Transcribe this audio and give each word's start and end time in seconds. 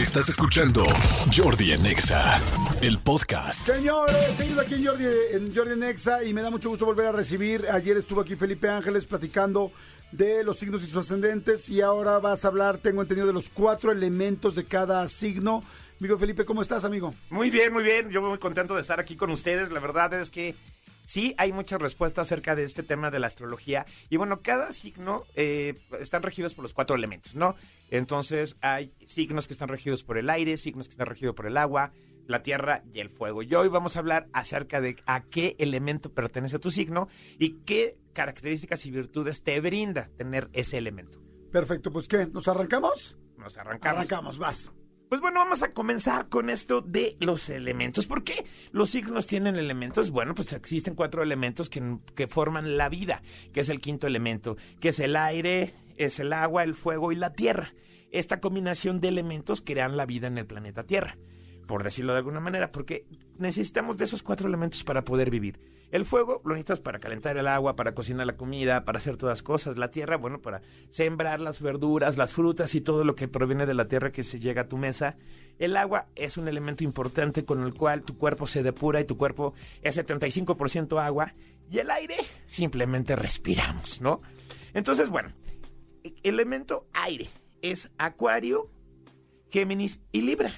Estás 0.00 0.30
escuchando 0.30 0.82
Jordi 1.30 1.72
en 1.72 1.84
Exa, 1.84 2.40
el 2.80 2.98
podcast. 3.00 3.66
Señores, 3.66 4.34
seguimos 4.34 4.64
aquí 4.64 4.76
en 4.76 4.86
Jordi, 4.86 5.04
en 5.32 5.54
Jordi 5.54 5.76
Nexa 5.76 6.24
y 6.24 6.32
me 6.32 6.40
da 6.40 6.48
mucho 6.48 6.70
gusto 6.70 6.86
volver 6.86 7.08
a 7.08 7.12
recibir. 7.12 7.66
Ayer 7.70 7.98
estuvo 7.98 8.22
aquí 8.22 8.34
Felipe 8.34 8.66
Ángeles 8.66 9.04
platicando 9.04 9.70
de 10.10 10.42
los 10.42 10.58
signos 10.58 10.82
y 10.82 10.86
sus 10.86 10.96
ascendentes 10.96 11.68
y 11.68 11.82
ahora 11.82 12.18
vas 12.18 12.46
a 12.46 12.48
hablar, 12.48 12.78
tengo 12.78 13.02
entendido, 13.02 13.26
de 13.26 13.34
los 13.34 13.50
cuatro 13.50 13.92
elementos 13.92 14.54
de 14.54 14.64
cada 14.64 15.06
signo. 15.06 15.62
Amigo 16.00 16.16
Felipe, 16.16 16.46
¿cómo 16.46 16.62
estás, 16.62 16.84
amigo? 16.84 17.14
Muy 17.28 17.50
bien, 17.50 17.70
muy 17.70 17.84
bien. 17.84 18.08
Yo 18.08 18.22
muy 18.22 18.38
contento 18.38 18.74
de 18.76 18.80
estar 18.80 19.00
aquí 19.00 19.16
con 19.16 19.30
ustedes. 19.30 19.70
La 19.70 19.80
verdad 19.80 20.14
es 20.14 20.30
que 20.30 20.56
sí 21.10 21.34
hay 21.38 21.52
muchas 21.52 21.82
respuestas 21.82 22.28
acerca 22.28 22.54
de 22.54 22.62
este 22.62 22.84
tema 22.84 23.10
de 23.10 23.18
la 23.18 23.26
astrología. 23.26 23.84
Y 24.10 24.16
bueno, 24.16 24.42
cada 24.42 24.72
signo 24.72 25.24
eh, 25.34 25.74
están 25.98 26.22
regidos 26.22 26.54
por 26.54 26.62
los 26.62 26.72
cuatro 26.72 26.94
elementos, 26.94 27.34
¿no? 27.34 27.56
Entonces 27.90 28.56
hay 28.60 28.92
signos 29.04 29.48
que 29.48 29.54
están 29.54 29.68
regidos 29.68 30.04
por 30.04 30.18
el 30.18 30.30
aire, 30.30 30.56
signos 30.56 30.86
que 30.86 30.92
están 30.92 31.08
regidos 31.08 31.34
por 31.34 31.46
el 31.46 31.56
agua, 31.56 31.92
la 32.28 32.44
tierra 32.44 32.84
y 32.94 33.00
el 33.00 33.10
fuego. 33.10 33.42
Y 33.42 33.52
hoy 33.52 33.66
vamos 33.66 33.96
a 33.96 33.98
hablar 33.98 34.28
acerca 34.32 34.80
de 34.80 35.02
a 35.04 35.22
qué 35.24 35.56
elemento 35.58 36.12
pertenece 36.12 36.60
tu 36.60 36.70
signo 36.70 37.08
y 37.40 37.60
qué 37.62 37.98
características 38.12 38.86
y 38.86 38.92
virtudes 38.92 39.42
te 39.42 39.58
brinda 39.58 40.10
tener 40.16 40.48
ese 40.52 40.78
elemento. 40.78 41.20
Perfecto, 41.50 41.90
pues 41.90 42.06
¿qué? 42.06 42.28
¿Nos 42.28 42.46
arrancamos? 42.46 43.18
Nos 43.36 43.58
arrancamos. 43.58 43.98
Arrancamos, 43.98 44.38
vas. 44.38 44.70
Pues 45.10 45.20
bueno, 45.20 45.40
vamos 45.40 45.64
a 45.64 45.72
comenzar 45.72 46.28
con 46.28 46.50
esto 46.50 46.82
de 46.82 47.16
los 47.18 47.48
elementos. 47.50 48.06
¿Por 48.06 48.22
qué 48.22 48.46
los 48.70 48.90
signos 48.90 49.26
tienen 49.26 49.56
elementos? 49.56 50.12
Bueno, 50.12 50.36
pues 50.36 50.52
existen 50.52 50.94
cuatro 50.94 51.24
elementos 51.24 51.68
que, 51.68 51.96
que 52.14 52.28
forman 52.28 52.76
la 52.76 52.88
vida, 52.88 53.20
que 53.52 53.58
es 53.58 53.70
el 53.70 53.80
quinto 53.80 54.06
elemento, 54.06 54.56
que 54.78 54.90
es 54.90 55.00
el 55.00 55.16
aire, 55.16 55.74
es 55.96 56.20
el 56.20 56.32
agua, 56.32 56.62
el 56.62 56.76
fuego 56.76 57.10
y 57.10 57.16
la 57.16 57.32
tierra. 57.32 57.74
Esta 58.12 58.38
combinación 58.38 59.00
de 59.00 59.08
elementos 59.08 59.62
crean 59.62 59.96
la 59.96 60.06
vida 60.06 60.28
en 60.28 60.38
el 60.38 60.46
planeta 60.46 60.84
Tierra, 60.84 61.18
por 61.66 61.84
decirlo 61.84 62.12
de 62.12 62.18
alguna 62.18 62.40
manera, 62.40 62.72
porque 62.72 63.06
necesitamos 63.38 63.96
de 63.96 64.04
esos 64.04 64.22
cuatro 64.22 64.48
elementos 64.48 64.84
para 64.84 65.04
poder 65.04 65.30
vivir. 65.30 65.60
El 65.90 66.04
fuego 66.04 66.40
lo 66.44 66.54
necesitas 66.54 66.80
para 66.80 67.00
calentar 67.00 67.36
el 67.36 67.48
agua, 67.48 67.74
para 67.74 67.94
cocinar 67.94 68.26
la 68.26 68.36
comida, 68.36 68.84
para 68.84 68.98
hacer 68.98 69.16
todas 69.16 69.38
las 69.38 69.42
cosas. 69.42 69.76
La 69.76 69.90
tierra, 69.90 70.16
bueno, 70.16 70.40
para 70.40 70.62
sembrar 70.90 71.40
las 71.40 71.60
verduras, 71.60 72.16
las 72.16 72.32
frutas 72.32 72.74
y 72.74 72.80
todo 72.80 73.04
lo 73.04 73.16
que 73.16 73.28
proviene 73.28 73.66
de 73.66 73.74
la 73.74 73.88
tierra 73.88 74.12
que 74.12 74.22
se 74.22 74.38
llega 74.38 74.62
a 74.62 74.68
tu 74.68 74.76
mesa. 74.76 75.16
El 75.58 75.76
agua 75.76 76.06
es 76.14 76.36
un 76.36 76.46
elemento 76.46 76.84
importante 76.84 77.44
con 77.44 77.62
el 77.62 77.74
cual 77.74 78.02
tu 78.02 78.16
cuerpo 78.16 78.46
se 78.46 78.62
depura 78.62 79.00
y 79.00 79.04
tu 79.04 79.16
cuerpo 79.16 79.54
es 79.82 79.98
75% 79.98 81.02
agua. 81.02 81.34
Y 81.70 81.78
el 81.78 81.90
aire, 81.90 82.16
simplemente 82.46 83.16
respiramos, 83.16 84.00
¿no? 84.00 84.22
Entonces, 84.74 85.08
bueno, 85.08 85.32
elemento 86.22 86.86
aire 86.92 87.30
es 87.62 87.90
Acuario, 87.98 88.70
Géminis 89.50 90.00
y 90.12 90.22
Libra. 90.22 90.52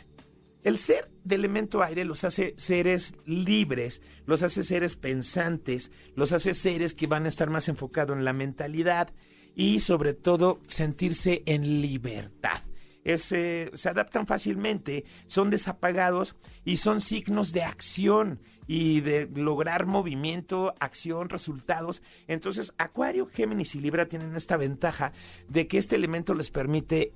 El 0.62 0.78
ser 0.78 1.10
de 1.24 1.34
elemento 1.34 1.82
aire 1.82 2.05
los 2.05 2.24
hace 2.24 2.55
seres 2.56 3.14
libres, 3.27 4.00
los 4.27 4.42
hace 4.42 4.62
seres 4.62 4.96
pensantes, 4.96 5.91
los 6.14 6.32
hace 6.32 6.54
seres 6.54 6.94
que 6.94 7.08
van 7.08 7.24
a 7.24 7.28
estar 7.28 7.50
más 7.50 7.69
enfocados 7.69 8.16
en 8.16 8.24
la 8.24 8.32
mentalidad 8.32 9.10
y 9.54 9.80
sobre 9.80 10.14
todo 10.14 10.60
sentirse 10.69 11.42
en 11.46 11.80
libertad. 11.80 12.62
Eh, 13.04 13.19
se 13.19 13.88
adaptan 13.88 14.28
fácilmente, 14.28 15.04
son 15.27 15.50
desapagados 15.50 16.37
y 16.64 16.76
son 16.76 17.00
signos 17.00 17.50
de 17.53 17.64
acción 17.64 18.41
y 18.69 19.00
de 19.00 19.28
lograr 19.34 19.87
movimiento, 19.87 20.75
acción, 20.78 21.28
resultados. 21.28 22.03
Entonces, 22.28 22.72
Acuario, 22.78 23.26
Géminis 23.26 23.75
y 23.75 23.81
Libra 23.81 24.06
tienen 24.06 24.37
esta 24.37 24.56
ventaja 24.56 25.12
de 25.48 25.66
que 25.66 25.78
este 25.78 25.97
elemento 25.97 26.34
les 26.34 26.50
permite 26.50 27.12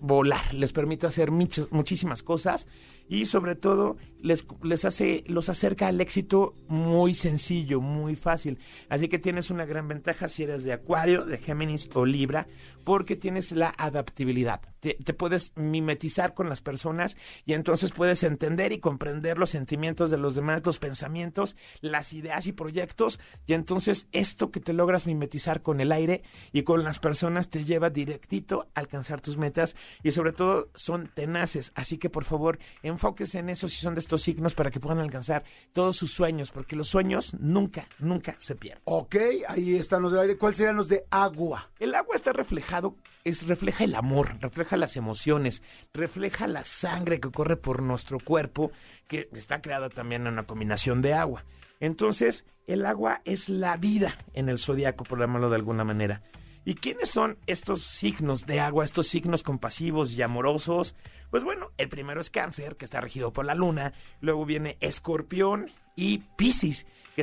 volar, 0.00 0.54
les 0.54 0.72
permite 0.72 1.06
hacer 1.06 1.30
muchísimas 1.30 2.22
cosas 2.22 2.66
y 3.08 3.26
sobre 3.26 3.56
todo 3.56 3.96
les, 4.20 4.46
les 4.62 4.84
hace, 4.84 5.24
los 5.26 5.48
acerca 5.48 5.88
al 5.88 6.00
éxito 6.00 6.54
muy 6.68 7.12
sencillo, 7.12 7.80
muy 7.80 8.14
fácil. 8.14 8.58
Así 8.88 9.08
que 9.08 9.18
tienes 9.18 9.50
una 9.50 9.64
gran 9.64 9.88
ventaja 9.88 10.28
si 10.28 10.44
eres 10.44 10.62
de 10.62 10.72
Acuario, 10.72 11.24
de 11.24 11.36
Géminis 11.36 11.90
o 11.94 12.06
Libra, 12.06 12.46
porque 12.84 13.16
tienes 13.16 13.50
la 13.50 13.74
adaptabilidad. 13.76 14.60
Te, 14.78 14.94
te 14.94 15.12
puedes 15.12 15.52
mimetizar 15.56 16.34
con 16.34 16.48
las 16.48 16.62
personas 16.62 17.16
y 17.44 17.54
entonces 17.54 17.90
puedes 17.90 18.22
entender 18.22 18.72
y 18.72 18.78
comprender 18.78 19.38
los 19.38 19.50
sentimientos 19.50 20.10
de 20.10 20.16
los 20.16 20.36
demás, 20.36 20.62
los 20.64 20.78
pensamientos, 20.78 21.56
las 21.80 22.12
ideas 22.12 22.46
y 22.46 22.52
proyectos. 22.52 23.18
Y 23.46 23.54
entonces 23.54 24.08
esto 24.12 24.52
que 24.52 24.60
te 24.60 24.72
logras 24.72 25.06
mimetizar 25.06 25.62
con 25.62 25.80
el 25.80 25.90
aire 25.90 26.22
y 26.52 26.62
con 26.62 26.84
las 26.84 27.00
personas 27.00 27.50
te 27.50 27.64
lleva 27.64 27.90
directito 27.90 28.68
a 28.74 28.80
alcanzar 28.80 29.20
tus 29.20 29.36
metas 29.36 29.74
y 30.02 30.10
sobre 30.10 30.32
todo 30.32 30.70
son 30.74 31.08
tenaces. 31.08 31.72
Así 31.74 31.98
que 31.98 32.10
por 32.10 32.24
favor, 32.24 32.58
enfóquese 32.82 33.38
en 33.38 33.48
eso 33.48 33.68
si 33.68 33.76
son 33.76 33.94
de 33.94 34.00
estos 34.00 34.22
signos 34.22 34.54
para 34.54 34.70
que 34.70 34.80
puedan 34.80 34.98
alcanzar 34.98 35.44
todos 35.72 35.96
sus 35.96 36.12
sueños, 36.12 36.50
porque 36.50 36.76
los 36.76 36.88
sueños 36.88 37.34
nunca, 37.34 37.88
nunca 37.98 38.34
se 38.38 38.54
pierden. 38.54 38.82
Ok, 38.84 39.16
ahí 39.48 39.76
están 39.76 40.02
los 40.02 40.12
del 40.12 40.22
aire. 40.22 40.36
¿Cuáles 40.36 40.58
serían 40.58 40.76
los 40.76 40.88
de 40.88 41.04
agua? 41.10 41.70
El 41.78 41.94
agua 41.94 42.14
está 42.14 42.32
reflejado, 42.32 42.96
es, 43.24 43.46
refleja 43.46 43.84
el 43.84 43.94
amor, 43.94 44.38
refleja 44.40 44.76
las 44.76 44.96
emociones, 44.96 45.62
refleja 45.92 46.46
la 46.46 46.64
sangre 46.64 47.20
que 47.20 47.30
corre 47.30 47.56
por 47.56 47.82
nuestro 47.82 48.18
cuerpo, 48.18 48.72
que 49.08 49.28
está 49.32 49.60
creada 49.60 49.90
también 49.90 50.26
en 50.26 50.32
una 50.32 50.46
combinación 50.46 51.02
de 51.02 51.14
agua. 51.14 51.44
Entonces, 51.80 52.44
el 52.66 52.84
agua 52.84 53.22
es 53.24 53.48
la 53.48 53.76
vida 53.76 54.16
en 54.34 54.48
el 54.48 54.58
zodiaco, 54.58 55.04
por 55.04 55.18
llamarlo 55.18 55.48
de 55.48 55.56
alguna 55.56 55.84
manera. 55.84 56.22
¿Y 56.64 56.74
quiénes 56.74 57.08
son 57.08 57.38
estos 57.46 57.82
signos 57.82 58.46
de 58.46 58.60
agua, 58.60 58.84
estos 58.84 59.06
signos 59.06 59.42
compasivos 59.42 60.12
y 60.12 60.22
amorosos? 60.22 60.94
Pues 61.30 61.42
bueno, 61.42 61.70
el 61.78 61.88
primero 61.88 62.20
es 62.20 62.30
cáncer, 62.30 62.76
que 62.76 62.84
está 62.84 63.00
regido 63.00 63.32
por 63.32 63.44
la 63.44 63.54
luna, 63.54 63.92
luego 64.20 64.44
viene 64.44 64.76
escorpión 64.80 65.70
y 65.96 66.18
piscis, 66.36 66.86
que, 67.16 67.22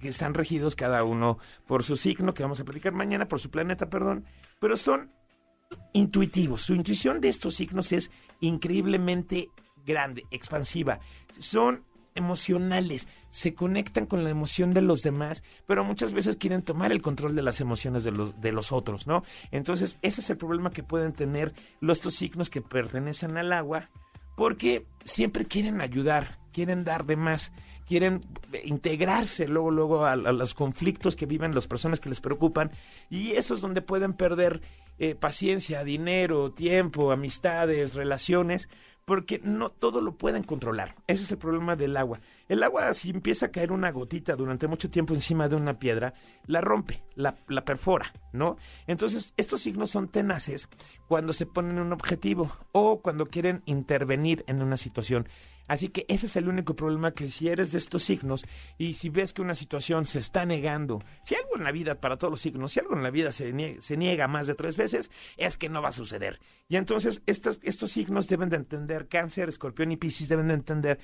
que 0.00 0.08
están 0.08 0.34
regidos 0.34 0.74
cada 0.76 1.04
uno 1.04 1.38
por 1.66 1.82
su 1.82 1.96
signo, 1.96 2.34
que 2.34 2.42
vamos 2.42 2.60
a 2.60 2.64
platicar 2.64 2.92
mañana, 2.92 3.26
por 3.26 3.40
su 3.40 3.50
planeta, 3.50 3.88
perdón, 3.88 4.24
pero 4.60 4.76
son 4.76 5.10
intuitivos. 5.92 6.62
Su 6.62 6.74
intuición 6.74 7.20
de 7.20 7.28
estos 7.28 7.54
signos 7.54 7.92
es 7.92 8.10
increíblemente 8.40 9.48
grande, 9.86 10.24
expansiva. 10.30 10.98
Son 11.38 11.84
emocionales, 12.14 13.08
se 13.28 13.54
conectan 13.54 14.06
con 14.06 14.22
la 14.22 14.30
emoción 14.30 14.72
de 14.72 14.82
los 14.82 15.02
demás, 15.02 15.42
pero 15.66 15.84
muchas 15.84 16.14
veces 16.14 16.36
quieren 16.36 16.62
tomar 16.62 16.92
el 16.92 17.02
control 17.02 17.34
de 17.34 17.42
las 17.42 17.60
emociones 17.60 18.04
de 18.04 18.12
los, 18.12 18.40
de 18.40 18.52
los 18.52 18.72
otros, 18.72 19.06
¿no? 19.06 19.24
Entonces, 19.50 19.98
ese 20.02 20.20
es 20.20 20.30
el 20.30 20.36
problema 20.36 20.70
que 20.70 20.82
pueden 20.82 21.12
tener 21.12 21.54
los 21.80 21.94
estos 22.04 22.14
signos 22.16 22.50
que 22.50 22.60
pertenecen 22.60 23.36
al 23.38 23.52
agua, 23.52 23.88
porque 24.36 24.84
siempre 25.04 25.46
quieren 25.46 25.80
ayudar, 25.80 26.38
quieren 26.52 26.84
dar 26.84 27.06
de 27.06 27.16
más, 27.16 27.52
quieren 27.86 28.20
integrarse 28.64 29.48
luego, 29.48 29.70
luego 29.70 30.04
a, 30.04 30.12
a 30.12 30.16
los 30.16 30.54
conflictos 30.54 31.16
que 31.16 31.24
viven 31.24 31.54
las 31.54 31.66
personas 31.66 32.00
que 32.00 32.08
les 32.08 32.20
preocupan, 32.20 32.72
y 33.08 33.32
eso 33.32 33.54
es 33.54 33.60
donde 33.60 33.80
pueden 33.80 34.12
perder 34.12 34.60
eh, 34.98 35.14
paciencia, 35.14 35.84
dinero, 35.84 36.52
tiempo, 36.52 37.12
amistades, 37.12 37.94
relaciones, 37.94 38.68
porque 39.04 39.40
no 39.42 39.68
todo 39.70 40.00
lo 40.00 40.16
pueden 40.16 40.42
controlar. 40.42 40.96
Ese 41.06 41.24
es 41.24 41.32
el 41.32 41.38
problema 41.38 41.76
del 41.76 41.96
agua. 41.96 42.20
El 42.48 42.62
agua, 42.62 42.92
si 42.94 43.10
empieza 43.10 43.46
a 43.46 43.50
caer 43.50 43.72
una 43.72 43.90
gotita 43.90 44.34
durante 44.34 44.66
mucho 44.66 44.90
tiempo 44.90 45.14
encima 45.14 45.48
de 45.48 45.56
una 45.56 45.78
piedra, 45.78 46.14
la 46.46 46.60
rompe, 46.60 47.02
la, 47.14 47.36
la 47.48 47.64
perfora, 47.64 48.12
¿no? 48.32 48.56
Entonces, 48.86 49.34
estos 49.36 49.60
signos 49.60 49.90
son 49.90 50.08
tenaces 50.08 50.68
cuando 51.06 51.32
se 51.32 51.46
ponen 51.46 51.78
un 51.78 51.92
objetivo 51.92 52.50
o 52.72 53.00
cuando 53.00 53.26
quieren 53.26 53.62
intervenir 53.66 54.44
en 54.46 54.62
una 54.62 54.76
situación. 54.76 55.28
Así 55.66 55.88
que 55.88 56.04
ese 56.08 56.26
es 56.26 56.36
el 56.36 56.48
único 56.48 56.76
problema 56.76 57.12
que 57.12 57.28
si 57.28 57.48
eres 57.48 57.72
de 57.72 57.78
estos 57.78 58.02
signos 58.02 58.44
y 58.76 58.94
si 58.94 59.08
ves 59.08 59.32
que 59.32 59.42
una 59.42 59.54
situación 59.54 60.04
se 60.04 60.18
está 60.18 60.44
negando, 60.44 61.02
si 61.24 61.34
algo 61.34 61.56
en 61.56 61.64
la 61.64 61.72
vida, 61.72 62.00
para 62.00 62.16
todos 62.16 62.32
los 62.32 62.40
signos, 62.40 62.72
si 62.72 62.80
algo 62.80 62.94
en 62.94 63.02
la 63.02 63.10
vida 63.10 63.32
se 63.32 63.52
niega, 63.52 63.80
se 63.80 63.96
niega 63.96 64.28
más 64.28 64.46
de 64.46 64.54
tres 64.54 64.76
veces, 64.76 65.10
es 65.36 65.56
que 65.56 65.68
no 65.68 65.82
va 65.82 65.88
a 65.88 65.92
suceder. 65.92 66.40
Y 66.68 66.76
entonces 66.76 67.22
estos, 67.26 67.60
estos 67.62 67.90
signos 67.90 68.28
deben 68.28 68.50
de 68.50 68.56
entender, 68.56 69.08
cáncer, 69.08 69.48
escorpión 69.48 69.92
y 69.92 69.96
piscis 69.96 70.28
deben 70.28 70.48
de 70.48 70.54
entender 70.54 70.98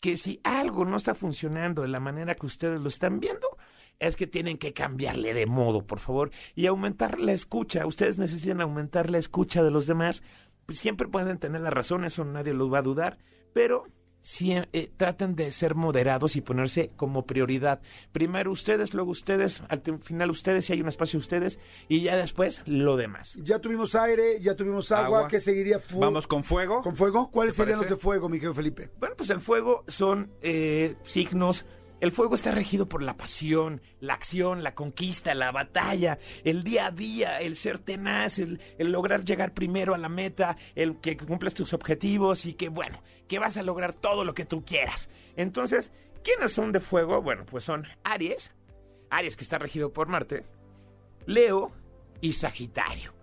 que 0.00 0.16
si 0.16 0.40
algo 0.44 0.84
no 0.84 0.96
está 0.96 1.14
funcionando 1.14 1.82
de 1.82 1.88
la 1.88 2.00
manera 2.00 2.34
que 2.34 2.46
ustedes 2.46 2.80
lo 2.82 2.88
están 2.88 3.20
viendo, 3.20 3.56
es 3.98 4.16
que 4.16 4.26
tienen 4.26 4.58
que 4.58 4.72
cambiarle 4.72 5.32
de 5.34 5.46
modo, 5.46 5.86
por 5.86 6.00
favor, 6.00 6.30
y 6.54 6.66
aumentar 6.66 7.18
la 7.18 7.32
escucha. 7.32 7.86
Ustedes 7.86 8.18
necesitan 8.18 8.60
aumentar 8.60 9.10
la 9.10 9.18
escucha 9.18 9.62
de 9.62 9.70
los 9.70 9.86
demás. 9.86 10.22
Siempre 10.68 11.08
pueden 11.08 11.38
tener 11.38 11.60
la 11.60 11.70
razón, 11.70 12.04
eso 12.04 12.24
nadie 12.24 12.52
lo 12.52 12.68
va 12.68 12.78
a 12.78 12.82
dudar, 12.82 13.18
pero 13.54 13.86
sie- 14.26 14.66
eh, 14.72 14.90
traten 14.96 15.36
de 15.36 15.52
ser 15.52 15.76
moderados 15.76 16.34
y 16.34 16.40
ponerse 16.40 16.90
como 16.96 17.26
prioridad. 17.26 17.80
Primero 18.10 18.50
ustedes, 18.50 18.92
luego 18.92 19.12
ustedes, 19.12 19.62
al 19.68 19.80
final 20.02 20.30
ustedes, 20.30 20.64
si 20.64 20.72
hay 20.72 20.80
un 20.80 20.88
espacio 20.88 21.18
ustedes, 21.18 21.60
y 21.88 22.00
ya 22.00 22.16
después 22.16 22.62
lo 22.66 22.96
demás. 22.96 23.38
Ya 23.40 23.60
tuvimos 23.60 23.94
aire, 23.94 24.40
ya 24.40 24.56
tuvimos 24.56 24.90
agua, 24.90 25.18
Agua. 25.18 25.28
¿qué 25.28 25.38
seguiría? 25.38 25.78
Fu- 25.78 26.00
Vamos 26.00 26.26
con 26.26 26.42
fuego. 26.42 26.82
¿Con 26.82 26.96
fuego? 26.96 27.30
¿Cuáles 27.30 27.54
¿Te 27.54 27.62
serían 27.62 27.78
los 27.80 27.88
de 27.88 27.96
fuego, 27.96 28.28
mi 28.28 28.38
querido 28.38 28.54
Felipe? 28.54 28.90
Bueno, 28.98 29.14
pues 29.16 29.30
el 29.30 29.40
fuego 29.40 29.84
son 29.86 30.30
eh, 30.42 30.96
signos. 31.04 31.64
El 31.98 32.12
fuego 32.12 32.34
está 32.34 32.50
regido 32.50 32.88
por 32.88 33.02
la 33.02 33.16
pasión, 33.16 33.80
la 34.00 34.14
acción, 34.14 34.62
la 34.62 34.74
conquista, 34.74 35.34
la 35.34 35.50
batalla, 35.50 36.18
el 36.44 36.62
día 36.62 36.86
a 36.86 36.90
día, 36.90 37.40
el 37.40 37.56
ser 37.56 37.78
tenaz, 37.78 38.38
el, 38.38 38.60
lograr 38.78 39.24
llegar 39.24 39.54
primero 39.54 39.94
a 39.94 39.98
la 39.98 40.10
meta, 40.10 40.56
el 40.74 41.00
que 41.00 41.16
cumples 41.16 41.54
tus 41.54 41.72
objetivos 41.72 42.44
y 42.44 42.52
que, 42.52 42.68
bueno, 42.68 43.02
que 43.28 43.38
vas 43.38 43.56
a 43.56 43.62
lograr 43.62 43.94
todo 43.94 44.24
lo 44.24 44.34
que 44.34 44.44
tú 44.44 44.62
quieras. 44.62 45.08
Entonces, 45.36 45.90
¿quiénes 46.22 46.52
son 46.52 46.72
de 46.72 46.80
fuego? 46.80 47.22
Bueno, 47.22 47.46
pues 47.46 47.64
son 47.64 47.86
Aries, 48.04 48.52
Aries 49.08 49.36
que 49.36 49.44
está 49.44 49.56
regido 49.56 49.90
por 49.90 50.08
Marte, 50.08 50.44
Leo 51.24 51.72
y 52.20 52.34
Sagitario. 52.34 53.14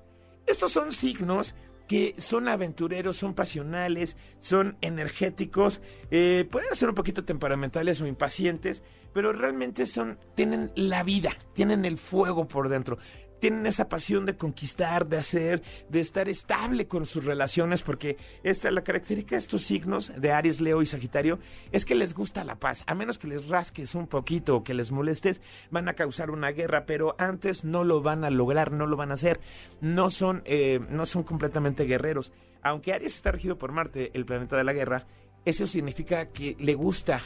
Estos 0.48 0.72
son 0.72 0.92
signos 0.92 1.54
que 1.94 2.16
son 2.18 2.48
aventureros, 2.48 3.18
son 3.18 3.36
pasionales, 3.36 4.18
son 4.40 4.78
energéticos, 4.82 5.80
eh, 6.10 6.48
pueden 6.50 6.74
ser 6.74 6.90
un 6.90 6.96
poquito 6.96 7.24
temperamentales 7.24 8.02
o 8.02 8.08
impacientes, 8.08 8.82
pero 9.14 9.32
realmente 9.32 9.86
son, 9.86 10.18
tienen 10.34 10.72
la 10.74 11.04
vida, 11.04 11.38
tienen 11.54 11.86
el 11.86 12.00
fuego 12.00 12.48
por 12.48 12.68
dentro, 12.68 12.98
tienen 13.44 13.66
esa 13.66 13.90
pasión 13.90 14.26
de 14.26 14.38
conquistar, 14.38 15.06
de 15.06 15.18
hacer, 15.18 15.64
de 15.90 16.00
estar 16.00 16.30
estable 16.30 16.88
con 16.88 17.06
sus 17.06 17.26
relaciones, 17.26 17.84
porque 17.84 18.16
esta 18.42 18.72
la 18.72 18.86
característica 18.86 19.36
de 19.36 19.40
estos 19.40 19.64
signos 19.64 20.14
de 20.16 20.32
Aries, 20.32 20.62
Leo 20.62 20.82
y 20.82 20.86
Sagitario 20.86 21.40
es 21.74 21.84
que 21.84 21.94
les 21.94 22.14
gusta 22.14 22.46
la 22.46 22.56
paz, 22.56 22.86
a 22.88 22.96
menos 22.96 23.18
que 23.18 23.28
les 23.28 23.50
rasques 23.50 23.96
un 23.96 24.08
poquito 24.08 24.56
o 24.56 24.64
que 24.64 24.74
les 24.74 24.94
molestes, 24.94 25.42
van 25.72 25.90
a 25.90 25.94
causar 25.94 26.32
una 26.32 26.52
guerra, 26.52 26.86
pero 26.86 27.18
antes 27.18 27.66
no 27.66 27.84
lo 27.84 28.02
van 28.02 28.24
a 28.24 28.30
lograr, 28.30 28.72
no 28.72 28.86
lo 28.86 28.96
van 28.96 29.12
a 29.12 29.16
hacer, 29.16 29.42
no 29.82 30.10
son, 30.10 30.42
eh, 30.46 30.80
no 30.90 31.06
son 31.06 31.24
completamente 31.24 31.84
guerreros. 31.84 32.32
Aunque 32.62 32.94
Aries 32.94 33.14
está 33.14 33.32
regido 33.32 33.58
por 33.58 33.74
Marte, 33.74 34.12
el 34.14 34.24
planeta 34.24 34.56
de 34.56 34.64
la 34.64 34.72
guerra, 34.72 35.06
eso 35.44 35.68
significa 35.68 36.28
que 36.28 36.56
le 36.62 36.76
gusta 36.76 37.22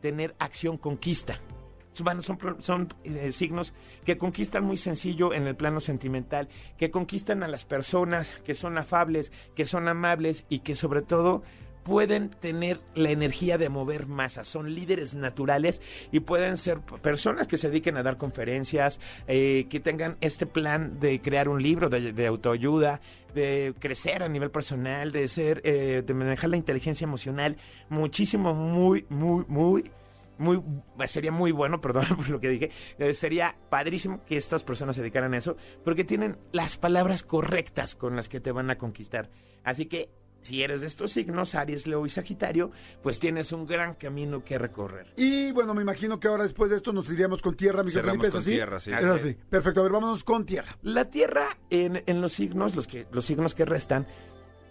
tener 0.00 0.36
acción 0.38 0.76
conquista. 0.76 1.40
Son, 2.22 2.38
son 2.60 2.88
eh, 3.04 3.32
signos 3.32 3.74
que 4.04 4.16
conquistan 4.16 4.64
muy 4.64 4.76
sencillo 4.76 5.32
en 5.32 5.46
el 5.46 5.56
plano 5.56 5.80
sentimental, 5.80 6.48
que 6.76 6.90
conquistan 6.90 7.42
a 7.42 7.48
las 7.48 7.64
personas, 7.64 8.30
que 8.44 8.54
son 8.54 8.78
afables, 8.78 9.32
que 9.54 9.66
son 9.66 9.88
amables 9.88 10.44
y 10.48 10.60
que 10.60 10.74
sobre 10.74 11.02
todo 11.02 11.42
pueden 11.88 12.28
tener 12.28 12.80
la 12.94 13.10
energía 13.10 13.56
de 13.56 13.70
mover 13.70 14.06
masas, 14.06 14.46
son 14.46 14.74
líderes 14.74 15.14
naturales 15.14 15.80
y 16.12 16.20
pueden 16.20 16.58
ser 16.58 16.80
personas 16.80 17.46
que 17.46 17.56
se 17.56 17.70
dediquen 17.70 17.96
a 17.96 18.02
dar 18.02 18.18
conferencias, 18.18 19.00
eh, 19.26 19.66
que 19.70 19.80
tengan 19.80 20.18
este 20.20 20.44
plan 20.44 21.00
de 21.00 21.22
crear 21.22 21.48
un 21.48 21.62
libro 21.62 21.88
de, 21.88 22.12
de 22.12 22.26
autoayuda, 22.26 23.00
de 23.34 23.74
crecer 23.78 24.22
a 24.22 24.28
nivel 24.28 24.50
personal, 24.50 25.12
de 25.12 25.28
ser, 25.28 25.62
eh, 25.64 26.02
de 26.06 26.14
manejar 26.14 26.50
la 26.50 26.58
inteligencia 26.58 27.06
emocional, 27.06 27.56
muchísimo, 27.88 28.52
muy, 28.52 29.06
muy, 29.08 29.46
muy 29.48 29.90
muy 30.38 30.62
sería 31.06 31.32
muy 31.32 31.52
bueno, 31.52 31.80
perdón 31.82 32.04
por 32.16 32.28
lo 32.28 32.40
que 32.40 32.48
dije, 32.48 32.70
eh, 32.98 33.14
sería 33.14 33.56
padrísimo 33.70 34.24
que 34.24 34.36
estas 34.36 34.62
personas 34.62 34.96
se 34.96 35.02
dedicaran 35.02 35.34
a 35.34 35.38
eso, 35.38 35.56
porque 35.84 36.04
tienen 36.04 36.38
las 36.52 36.76
palabras 36.76 37.22
correctas 37.22 37.94
con 37.94 38.16
las 38.16 38.28
que 38.28 38.40
te 38.40 38.52
van 38.52 38.70
a 38.70 38.78
conquistar. 38.78 39.30
Así 39.64 39.86
que 39.86 40.10
si 40.40 40.62
eres 40.62 40.80
de 40.80 40.86
estos 40.86 41.12
signos, 41.12 41.54
Aries, 41.54 41.86
Leo 41.86 42.06
y 42.06 42.10
Sagitario, 42.10 42.70
pues 43.02 43.18
tienes 43.18 43.52
un 43.52 43.66
gran 43.66 43.94
camino 43.94 44.44
que 44.44 44.56
recorrer. 44.56 45.12
Y 45.16 45.52
bueno, 45.52 45.74
me 45.74 45.82
imagino 45.82 46.20
que 46.20 46.28
ahora 46.28 46.44
después 46.44 46.70
de 46.70 46.76
esto 46.76 46.92
nos 46.92 47.10
iríamos 47.10 47.42
con 47.42 47.56
tierra, 47.56 47.82
mi 47.82 47.90
Felipe, 47.90 48.28
¿es 48.28 48.32
con 48.32 48.40
así? 48.40 48.52
tierra, 48.52 48.80
sí. 48.80 48.92
Es 48.92 49.04
así. 49.04 49.36
Perfecto, 49.48 49.80
a 49.80 49.82
ver, 49.82 49.92
vámonos 49.92 50.24
con 50.24 50.46
tierra. 50.46 50.78
La 50.82 51.10
Tierra 51.10 51.58
en, 51.70 52.02
en 52.06 52.20
los 52.20 52.32
signos, 52.32 52.76
los 52.76 52.86
que 52.86 53.06
los 53.10 53.24
signos 53.24 53.54
que 53.54 53.64
restan, 53.64 54.06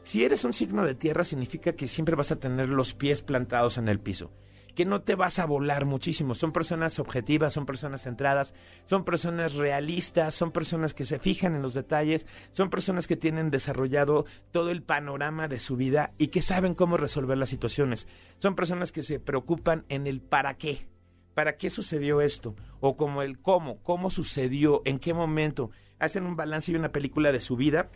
si 0.04 0.24
eres 0.24 0.46
un 0.46 0.54
signo 0.54 0.86
de 0.86 0.96
tierra 0.96 1.25
significa 1.25 1.74
que 1.74 1.88
siempre 1.90 2.16
vas 2.16 2.31
a 2.31 2.38
tener 2.38 2.69
los 2.69 2.94
pies 2.94 3.22
plantados 3.22 3.78
en 3.78 3.90
el 3.90 4.00
piso, 4.00 4.31
que 4.77 4.85
no 4.85 5.01
te 5.01 5.15
vas 5.15 5.39
a 5.39 5.47
volar 5.47 5.85
muchísimo. 5.85 6.35
Son 6.35 6.51
personas 6.51 7.00
objetivas, 7.00 7.51
son 7.51 7.65
personas 7.65 8.03
centradas, 8.03 8.53
son 8.85 9.03
personas 9.03 9.56
realistas, 9.56 10.35
son 10.35 10.51
personas 10.51 10.94
que 10.94 11.03
se 11.03 11.18
fijan 11.18 11.56
en 11.56 11.63
los 11.63 11.74
detalles, 11.74 12.27
son 12.51 12.69
personas 12.69 13.07
que 13.07 13.15
tienen 13.15 13.50
desarrollado 13.50 14.27
todo 14.51 14.69
el 14.69 14.83
panorama 14.83 15.47
de 15.47 15.59
su 15.59 15.77
vida 15.77 16.13
y 16.19 16.27
que 16.27 16.44
saben 16.44 16.75
cómo 16.75 16.95
resolver 16.95 17.39
las 17.39 17.50
situaciones. 17.50 18.07
Son 18.38 18.53
personas 18.53 18.91
que 18.91 19.01
se 19.01 19.19
preocupan 19.19 19.83
en 19.89 20.06
el 20.06 20.21
para 20.21 20.57
qué. 20.57 20.88
¿Para 21.33 21.57
qué 21.57 21.71
sucedió 21.71 22.21
esto? 22.21 22.56
O 22.80 22.95
como 22.95 23.23
el 23.23 23.39
cómo, 23.39 23.81
cómo 23.81 24.12
sucedió, 24.12 24.83
en 24.85 25.00
qué 25.00 25.12
momento. 25.12 25.71
Hacen 25.97 26.27
un 26.27 26.35
balance 26.35 26.71
y 26.71 26.75
una 26.75 26.91
película 26.91 27.31
de 27.31 27.39
su 27.39 27.56
vida 27.56 27.89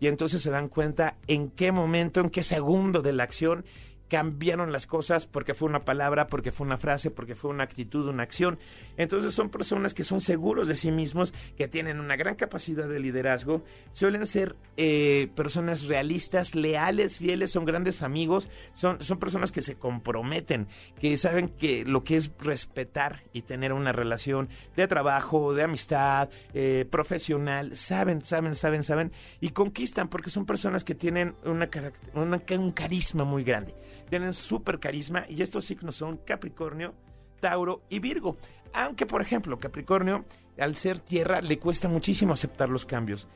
y 0.00 0.06
entonces 0.06 0.40
se 0.40 0.50
dan 0.50 0.68
cuenta 0.68 1.18
en 1.26 1.50
qué 1.50 1.72
momento, 1.72 2.20
en 2.20 2.30
qué 2.30 2.42
segundo 2.42 3.02
de 3.02 3.12
la 3.12 3.22
acción 3.22 3.66
cambiaron 4.12 4.72
las 4.72 4.86
cosas 4.86 5.24
porque 5.24 5.54
fue 5.54 5.70
una 5.70 5.86
palabra, 5.86 6.26
porque 6.26 6.52
fue 6.52 6.66
una 6.66 6.76
frase, 6.76 7.10
porque 7.10 7.34
fue 7.34 7.48
una 7.48 7.64
actitud, 7.64 8.06
una 8.06 8.24
acción. 8.24 8.58
Entonces 8.98 9.32
son 9.32 9.48
personas 9.48 9.94
que 9.94 10.04
son 10.04 10.20
seguros 10.20 10.68
de 10.68 10.76
sí 10.76 10.92
mismos, 10.92 11.32
que 11.56 11.66
tienen 11.66 11.98
una 11.98 12.14
gran 12.16 12.34
capacidad 12.34 12.86
de 12.86 13.00
liderazgo, 13.00 13.64
suelen 13.90 14.26
ser 14.26 14.54
eh, 14.76 15.30
personas 15.34 15.84
realistas, 15.84 16.54
leales, 16.54 17.16
fieles, 17.16 17.52
son 17.52 17.64
grandes 17.64 18.02
amigos, 18.02 18.50
son, 18.74 19.02
son 19.02 19.18
personas 19.18 19.50
que 19.50 19.62
se 19.62 19.76
comprometen, 19.76 20.68
que 21.00 21.16
saben 21.16 21.48
que 21.48 21.86
lo 21.86 22.04
que 22.04 22.16
es 22.16 22.32
respetar 22.38 23.22
y 23.32 23.40
tener 23.40 23.72
una 23.72 23.92
relación 23.92 24.50
de 24.76 24.88
trabajo, 24.88 25.54
de 25.54 25.62
amistad, 25.62 26.28
eh, 26.52 26.84
profesional, 26.90 27.78
saben, 27.78 28.22
saben, 28.26 28.56
saben, 28.56 28.82
saben, 28.82 29.12
y 29.40 29.48
conquistan 29.52 30.08
porque 30.08 30.28
son 30.28 30.44
personas 30.44 30.84
que 30.84 30.94
tienen 30.94 31.34
una, 31.46 31.70
un 32.14 32.72
carisma 32.72 33.24
muy 33.24 33.42
grande 33.42 33.74
tienen 34.08 34.32
súper 34.32 34.78
carisma 34.78 35.24
y 35.28 35.42
estos 35.42 35.64
signos 35.64 35.96
son 35.96 36.18
Capricornio, 36.18 36.94
Tauro 37.40 37.82
y 37.88 37.98
Virgo. 37.98 38.36
Aunque, 38.72 39.06
por 39.06 39.20
ejemplo, 39.20 39.58
Capricornio, 39.58 40.24
al 40.58 40.76
ser 40.76 41.00
tierra, 41.00 41.40
le 41.40 41.58
cuesta 41.58 41.88
muchísimo 41.88 42.32
aceptar 42.32 42.68
los 42.68 42.86
cambios. 42.86 43.28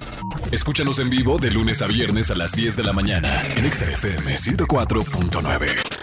Escúchanos 0.51 0.99
en 0.99 1.09
vivo 1.09 1.37
de 1.39 1.51
lunes 1.51 1.81
a 1.81 1.87
viernes 1.87 2.31
a 2.31 2.35
las 2.35 2.53
10 2.53 2.77
de 2.77 2.83
la 2.83 2.93
mañana 2.93 3.41
en 3.57 3.65
Exa 3.65 3.89
FM 3.89 4.35
104.9. 4.35 6.02